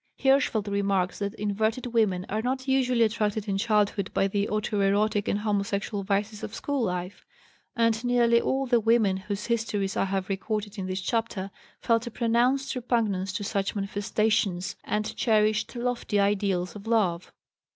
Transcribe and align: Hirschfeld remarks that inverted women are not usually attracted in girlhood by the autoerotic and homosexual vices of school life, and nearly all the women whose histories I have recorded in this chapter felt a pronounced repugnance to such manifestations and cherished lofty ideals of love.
Hirschfeld 0.17 0.67
remarks 0.67 1.19
that 1.19 1.35
inverted 1.35 1.85
women 1.85 2.25
are 2.27 2.41
not 2.41 2.67
usually 2.67 3.03
attracted 3.03 3.47
in 3.47 3.57
girlhood 3.57 4.09
by 4.15 4.27
the 4.27 4.47
autoerotic 4.47 5.27
and 5.27 5.37
homosexual 5.41 6.01
vices 6.03 6.41
of 6.41 6.55
school 6.55 6.81
life, 6.81 7.23
and 7.75 8.03
nearly 8.03 8.41
all 8.41 8.65
the 8.65 8.79
women 8.79 9.15
whose 9.17 9.45
histories 9.45 9.95
I 9.95 10.05
have 10.05 10.27
recorded 10.27 10.79
in 10.79 10.87
this 10.87 11.01
chapter 11.01 11.51
felt 11.81 12.07
a 12.07 12.09
pronounced 12.09 12.73
repugnance 12.73 13.31
to 13.33 13.43
such 13.43 13.75
manifestations 13.75 14.75
and 14.83 15.15
cherished 15.15 15.75
lofty 15.75 16.19
ideals 16.19 16.75
of 16.75 16.87
love. 16.87 17.31